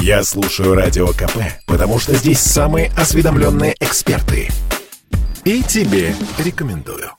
Я 0.00 0.22
слушаю 0.22 0.74
Радио 0.74 1.08
КП, 1.08 1.38
потому 1.66 1.98
что 1.98 2.14
здесь 2.14 2.40
самые 2.40 2.90
осведомленные 2.96 3.74
эксперты. 3.80 4.48
И 5.44 5.62
тебе 5.62 6.14
рекомендую. 6.38 7.10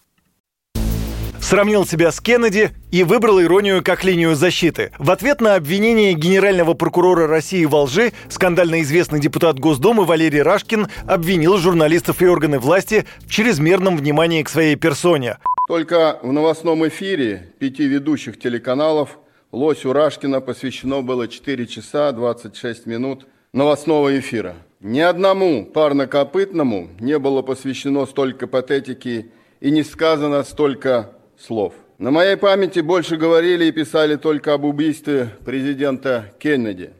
Сравнил 1.41 1.85
себя 1.85 2.11
с 2.11 2.21
Кеннеди 2.21 2.71
и 2.91 3.03
выбрал 3.03 3.41
иронию 3.41 3.83
как 3.83 4.03
линию 4.03 4.35
защиты. 4.35 4.91
В 4.99 5.09
ответ 5.09 5.41
на 5.41 5.55
обвинение 5.55 6.13
генерального 6.13 6.75
прокурора 6.75 7.27
России 7.27 7.65
во 7.65 7.83
лжи 7.83 8.11
скандально 8.29 8.81
известный 8.81 9.19
депутат 9.19 9.57
Госдумы 9.57 10.05
Валерий 10.05 10.43
Рашкин 10.43 10.87
обвинил 11.07 11.57
журналистов 11.57 12.21
и 12.21 12.27
органы 12.27 12.59
власти 12.59 13.05
в 13.25 13.31
чрезмерном 13.31 13.97
внимании 13.97 14.43
к 14.43 14.49
своей 14.49 14.75
персоне. 14.75 15.37
Только 15.67 16.19
в 16.21 16.31
новостном 16.31 16.87
эфире 16.87 17.51
пяти 17.57 17.87
ведущих 17.87 18.39
телеканалов 18.39 19.17
Лосю 19.51 19.93
Рашкина 19.93 20.41
посвящено 20.41 21.01
было 21.01 21.27
4 21.27 21.65
часа 21.65 22.11
26 22.11 22.85
минут 22.85 23.25
новостного 23.51 24.17
эфира. 24.19 24.55
Ни 24.79 24.99
одному 24.99 25.65
парнокопытному 25.65 26.89
не 26.99 27.17
было 27.17 27.41
посвящено 27.41 28.05
столько 28.05 28.45
патетики 28.45 29.31
и 29.59 29.71
не 29.71 29.81
сказано 29.81 30.43
столько 30.43 31.13
слов. 31.35 31.73
На 31.97 32.11
моей 32.11 32.37
памяти 32.37 32.81
больше 32.81 33.17
говорили 33.17 33.65
и 33.65 33.71
писали 33.71 34.17
только 34.17 34.53
об 34.53 34.65
убийстве 34.65 35.31
президента 35.43 36.31
Кеннеди. 36.39 36.91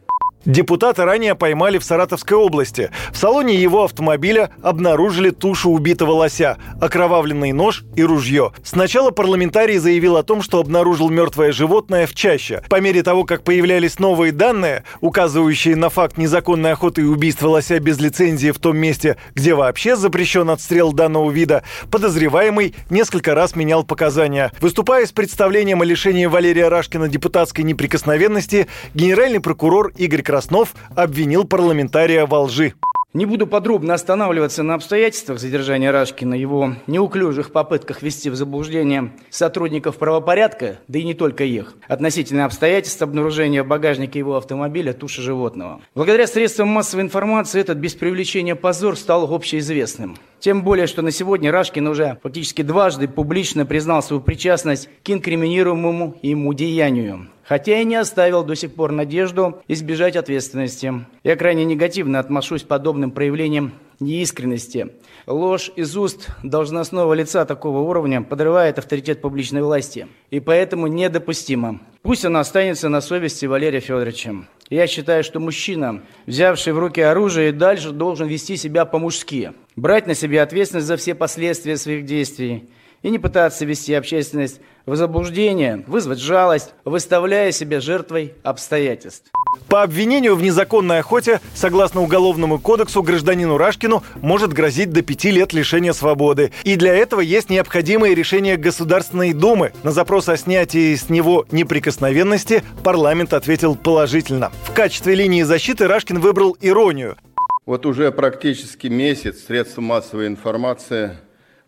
Депутата 0.46 1.04
ранее 1.04 1.34
поймали 1.34 1.76
в 1.76 1.84
Саратовской 1.84 2.34
области. 2.34 2.90
В 3.12 3.18
салоне 3.18 3.56
его 3.56 3.84
автомобиля 3.84 4.50
обнаружили 4.62 5.28
тушу 5.28 5.70
убитого 5.70 6.12
лося, 6.12 6.56
окровавленный 6.80 7.52
нож 7.52 7.84
и 7.94 8.02
ружье. 8.02 8.52
Сначала 8.64 9.10
парламентарий 9.10 9.76
заявил 9.76 10.16
о 10.16 10.22
том, 10.22 10.40
что 10.40 10.58
обнаружил 10.58 11.10
мертвое 11.10 11.52
животное 11.52 12.06
в 12.06 12.14
чаще. 12.14 12.62
По 12.70 12.80
мере 12.80 13.02
того, 13.02 13.24
как 13.24 13.44
появлялись 13.44 13.98
новые 13.98 14.32
данные, 14.32 14.84
указывающие 15.02 15.76
на 15.76 15.90
факт 15.90 16.16
незаконной 16.16 16.72
охоты 16.72 17.02
и 17.02 17.04
убийства 17.04 17.48
лося 17.48 17.78
без 17.78 18.00
лицензии 18.00 18.50
в 18.50 18.58
том 18.58 18.78
месте, 18.78 19.18
где 19.34 19.54
вообще 19.54 19.94
запрещен 19.94 20.48
отстрел 20.48 20.94
данного 20.94 21.30
вида, 21.30 21.64
подозреваемый 21.90 22.74
несколько 22.88 23.34
раз 23.34 23.56
менял 23.56 23.84
показания. 23.84 24.52
Выступая 24.62 25.04
с 25.04 25.12
представлением 25.12 25.82
о 25.82 25.84
лишении 25.84 26.24
Валерия 26.24 26.68
Рашкина 26.68 27.08
депутатской 27.08 27.62
неприкосновенности, 27.62 28.68
генеральный 28.94 29.40
прокурор 29.40 29.92
Игорь 29.98 30.22
Краснов 30.30 30.76
обвинил 30.94 31.42
парламентария 31.42 32.24
во 32.24 32.42
лжи. 32.42 32.74
Не 33.14 33.26
буду 33.26 33.48
подробно 33.48 33.94
останавливаться 33.94 34.62
на 34.62 34.74
обстоятельствах 34.74 35.40
задержания 35.40 35.90
Рашкина, 35.90 36.34
его 36.34 36.76
неуклюжих 36.86 37.50
попытках 37.50 38.00
ввести 38.00 38.30
в 38.30 38.36
заблуждение 38.36 39.10
сотрудников 39.28 39.96
правопорядка, 39.96 40.78
да 40.86 41.00
и 41.00 41.02
не 41.02 41.14
только 41.14 41.42
их, 41.42 41.74
относительно 41.88 42.44
обстоятельств 42.44 43.02
обнаружения 43.02 43.64
в 43.64 43.66
багажнике 43.66 44.20
его 44.20 44.36
автомобиля 44.36 44.92
туши 44.92 45.20
животного. 45.20 45.80
Благодаря 45.96 46.28
средствам 46.28 46.68
массовой 46.68 47.02
информации 47.02 47.60
этот 47.60 47.78
без 47.78 47.94
привлечения 47.94 48.54
позор 48.54 48.96
стал 48.96 49.34
общеизвестным. 49.34 50.16
Тем 50.40 50.62
более, 50.64 50.86
что 50.86 51.02
на 51.02 51.10
сегодня 51.10 51.52
Рашкин 51.52 51.86
уже 51.86 52.18
фактически 52.22 52.62
дважды 52.62 53.06
публично 53.08 53.66
признал 53.66 54.02
свою 54.02 54.22
причастность 54.22 54.88
к 55.04 55.10
инкриминируемому 55.10 56.16
ему 56.22 56.54
деянию 56.54 57.28
хотя 57.50 57.80
и 57.80 57.84
не 57.84 57.96
оставил 57.96 58.44
до 58.44 58.54
сих 58.54 58.72
пор 58.74 58.92
надежду 58.92 59.60
избежать 59.66 60.14
ответственности. 60.14 61.04
Я 61.24 61.34
крайне 61.34 61.64
негативно 61.64 62.20
отношусь 62.20 62.62
к 62.62 62.68
подобным 62.68 63.10
проявлениям 63.10 63.72
неискренности. 64.00 64.88
Ложь 65.26 65.70
из 65.76 65.96
уст 65.96 66.28
должностного 66.42 67.12
лица 67.14 67.44
такого 67.44 67.80
уровня 67.80 68.22
подрывает 68.22 68.78
авторитет 68.78 69.20
публичной 69.20 69.62
власти, 69.62 70.08
и 70.30 70.40
поэтому 70.40 70.86
недопустимо. 70.86 71.80
Пусть 72.02 72.24
она 72.24 72.40
останется 72.40 72.88
на 72.88 73.00
совести 73.00 73.46
Валерия 73.46 73.80
Федоровича. 73.80 74.34
Я 74.70 74.86
считаю, 74.86 75.24
что 75.24 75.40
мужчина, 75.40 76.02
взявший 76.26 76.72
в 76.72 76.78
руки 76.78 77.00
оружие, 77.00 77.50
и 77.50 77.52
дальше 77.52 77.90
должен 77.90 78.28
вести 78.28 78.56
себя 78.56 78.84
по-мужски, 78.84 79.52
брать 79.76 80.06
на 80.06 80.14
себя 80.14 80.42
ответственность 80.42 80.86
за 80.86 80.96
все 80.96 81.14
последствия 81.14 81.76
своих 81.76 82.04
действий 82.04 82.70
и 83.02 83.10
не 83.10 83.18
пытаться 83.18 83.64
вести 83.64 83.94
общественность 83.94 84.60
в 84.86 84.94
заблуждение, 84.94 85.84
вызвать 85.86 86.20
жалость, 86.20 86.72
выставляя 86.84 87.50
себя 87.52 87.80
жертвой 87.80 88.34
обстоятельств. 88.42 89.30
По 89.68 89.84
обвинению 89.84 90.34
в 90.34 90.42
незаконной 90.42 90.98
охоте, 90.98 91.40
согласно 91.54 92.02
Уголовному 92.02 92.58
кодексу, 92.58 93.04
гражданину 93.04 93.56
Рашкину 93.56 94.02
может 94.20 94.52
грозить 94.52 94.90
до 94.90 95.02
пяти 95.02 95.30
лет 95.30 95.52
лишения 95.52 95.92
свободы. 95.92 96.50
И 96.64 96.74
для 96.74 96.92
этого 96.92 97.20
есть 97.20 97.50
необходимые 97.50 98.16
решения 98.16 98.56
Государственной 98.56 99.32
Думы. 99.32 99.72
На 99.84 99.92
запрос 99.92 100.28
о 100.28 100.36
снятии 100.36 100.94
с 100.94 101.08
него 101.08 101.46
неприкосновенности 101.52 102.64
парламент 102.82 103.32
ответил 103.32 103.76
положительно. 103.76 104.50
В 104.64 104.72
качестве 104.74 105.14
линии 105.14 105.42
защиты 105.42 105.86
Рашкин 105.86 106.18
выбрал 106.18 106.56
иронию. 106.60 107.16
Вот 107.64 107.86
уже 107.86 108.10
практически 108.10 108.88
месяц 108.88 109.44
средства 109.46 109.80
массовой 109.80 110.26
информации 110.26 111.12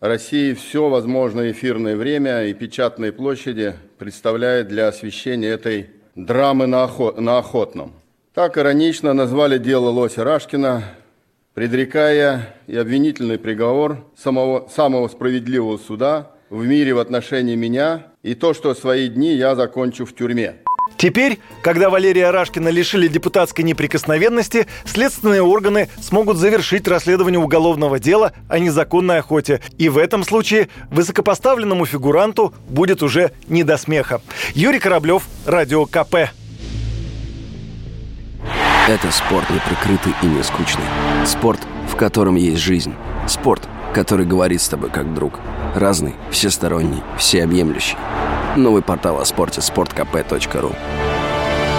России 0.01 0.53
все 0.53 0.89
возможное 0.89 1.53
эфирное 1.53 1.95
время 1.95 2.47
и 2.47 2.53
печатные 2.53 3.13
площади 3.13 3.75
представляет 3.97 4.67
для 4.67 4.89
освещения 4.89 5.47
этой 5.47 5.91
драмы 6.15 6.67
на, 6.67 6.83
охот, 6.83 7.19
на 7.19 7.37
Охотном. 7.37 7.93
Так 8.33 8.57
иронично 8.57 9.13
назвали 9.13 9.57
дело 9.57 9.89
Лося 9.89 10.23
Рашкина, 10.23 10.83
предрекая 11.53 12.55
и 12.67 12.75
обвинительный 12.75 13.37
приговор 13.37 14.05
самого, 14.15 14.67
самого 14.69 15.07
справедливого 15.07 15.77
суда 15.77 16.31
в 16.49 16.65
мире 16.65 16.93
в 16.93 16.99
отношении 16.99 17.55
меня 17.55 18.07
и 18.23 18.35
то, 18.35 18.53
что 18.53 18.73
свои 18.73 19.07
дни 19.07 19.33
я 19.33 19.55
закончу 19.55 20.05
в 20.05 20.15
тюрьме. 20.15 20.55
Теперь, 20.97 21.39
когда 21.61 21.89
Валерия 21.89 22.29
Рашкина 22.31 22.69
лишили 22.69 23.07
депутатской 23.07 23.63
неприкосновенности, 23.63 24.67
следственные 24.85 25.41
органы 25.41 25.89
смогут 26.01 26.37
завершить 26.37 26.87
расследование 26.87 27.39
уголовного 27.39 27.99
дела 27.99 28.33
о 28.47 28.59
незаконной 28.59 29.19
охоте. 29.19 29.61
И 29.77 29.89
в 29.89 29.97
этом 29.97 30.23
случае 30.23 30.69
высокопоставленному 30.91 31.85
фигуранту 31.85 32.53
будет 32.69 33.03
уже 33.03 33.31
не 33.47 33.63
до 33.63 33.77
смеха. 33.77 34.21
Юрий 34.53 34.79
Кораблев, 34.79 35.23
Радио 35.45 35.85
КП. 35.85 36.15
Это 38.87 39.11
спорт 39.11 39.49
неприкрытый 39.49 40.13
и 40.21 40.25
не 40.25 40.43
скучный. 40.43 40.83
Спорт, 41.25 41.61
в 41.89 41.95
котором 41.95 42.35
есть 42.35 42.61
жизнь. 42.61 42.93
Спорт, 43.27 43.67
который 43.93 44.25
говорит 44.25 44.61
с 44.61 44.67
тобой 44.67 44.89
как 44.89 45.13
друг. 45.13 45.39
Разный, 45.73 46.15
всесторонний, 46.31 47.01
всеобъемлющий. 47.17 47.95
Новый 48.55 48.83
портал 48.83 49.19
о 49.19 49.25
спорте– 49.25 49.61
sportkp.ru 49.61 50.75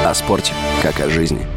О 0.04 0.14
спорте, 0.14 0.52
как 0.82 1.00
о 1.00 1.08
жизни– 1.08 1.46